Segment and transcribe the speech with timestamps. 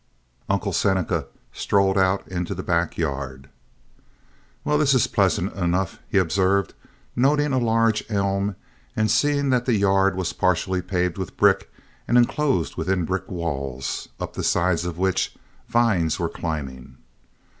[0.49, 3.51] Uncle Seneca strolled out into the back yard.
[4.63, 6.73] "Well, this is pleasant enough," he observed,
[7.15, 8.55] noting a large elm
[8.95, 11.71] and seeing that the yard was partially paved with brick
[12.07, 15.35] and enclosed within brick walls, up the sides of which
[15.69, 16.97] vines were climbing.